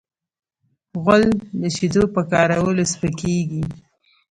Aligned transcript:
غول 1.03 1.23
د 1.61 1.63
شیدو 1.75 2.03
په 2.15 2.21
کارولو 2.31 2.83
سپکېږي. 2.93 3.63